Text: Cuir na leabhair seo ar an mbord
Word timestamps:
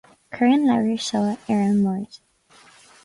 Cuir 0.35 0.53
na 0.61 0.75
leabhair 0.77 1.03
seo 1.07 1.21
ar 1.53 1.61
an 1.67 1.77
mbord 1.83 2.11